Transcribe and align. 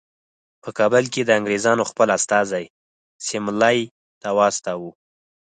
په 0.63 0.69
کابل 0.77 1.03
کې 1.13 1.21
د 1.25 1.29
انګریزانو 1.39 1.83
خپل 1.91 2.07
استازی 2.17 2.65
سیملې 3.27 3.77
ته 4.21 4.29
واستاوه. 4.37 4.89